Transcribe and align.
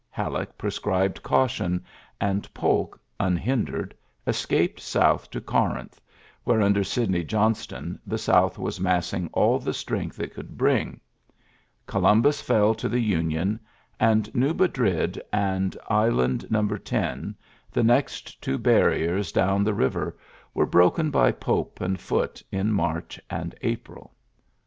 Halleck 0.09 0.57
prescribed 0.57 1.21
caution; 1.21 1.85
and 2.19 2.51
Polk, 2.55 2.99
unhindered, 3.19 3.93
escaped 4.25 4.79
south 4.79 5.29
to 5.29 5.39
Corinth, 5.39 6.01
where 6.43 6.59
under 6.59 6.83
Sidney 6.83 7.23
Johnston 7.23 7.99
the 8.03 8.17
South 8.17 8.57
was 8.57 8.79
massing 8.79 9.29
all 9.31 9.59
the 9.59 9.75
strength 9.75 10.19
it 10.19 10.33
could 10.33 10.57
bring. 10.57 10.99
Columbus 11.85 12.41
fell 12.41 12.73
to 12.73 12.89
the 12.89 12.99
Union; 12.99 13.59
and 13.99 14.33
New 14.33 14.55
Madrid 14.55 15.21
and 15.31 15.77
Island 15.87 16.47
Ko. 16.51 16.77
10, 16.77 17.35
the 17.71 17.83
next 17.83 18.41
two 18.41 18.57
barriers 18.57 19.31
down 19.31 19.63
the 19.63 19.69
iiurar^ 19.69 19.75
^^^H 19.75 19.85
64 19.85 20.01
ULYSSES 20.01 20.15
S. 20.15 20.15
GEANT 20.15 20.15
river, 20.15 20.19
were 20.55 20.65
broken 20.65 21.11
by 21.11 21.31
Pope 21.31 21.79
and 21.79 21.99
Foots 21.99 22.43
in 22.51 22.71
March 22.71 23.19
and 23.29 23.53
April. 23.61 24.15